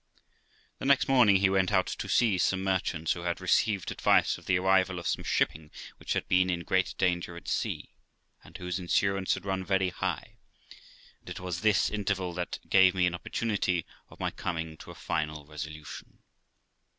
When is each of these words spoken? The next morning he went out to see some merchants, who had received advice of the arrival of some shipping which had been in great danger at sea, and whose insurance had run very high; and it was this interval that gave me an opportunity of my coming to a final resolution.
The 0.79 0.85
next 0.85 1.07
morning 1.07 1.35
he 1.35 1.49
went 1.51 1.71
out 1.71 1.85
to 1.85 2.09
see 2.09 2.39
some 2.39 2.63
merchants, 2.63 3.11
who 3.13 3.19
had 3.21 3.39
received 3.39 3.91
advice 3.91 4.39
of 4.39 4.47
the 4.47 4.57
arrival 4.57 4.97
of 4.97 5.05
some 5.05 5.23
shipping 5.23 5.69
which 5.97 6.13
had 6.13 6.27
been 6.27 6.49
in 6.49 6.61
great 6.63 6.95
danger 6.97 7.37
at 7.37 7.47
sea, 7.47 7.93
and 8.43 8.57
whose 8.57 8.79
insurance 8.79 9.35
had 9.35 9.45
run 9.45 9.63
very 9.63 9.89
high; 9.89 10.37
and 11.19 11.29
it 11.29 11.39
was 11.39 11.61
this 11.61 11.91
interval 11.91 12.33
that 12.33 12.57
gave 12.67 12.95
me 12.95 13.05
an 13.05 13.13
opportunity 13.13 13.85
of 14.09 14.19
my 14.19 14.31
coming 14.31 14.75
to 14.77 14.89
a 14.89 14.95
final 14.95 15.45
resolution. 15.45 16.17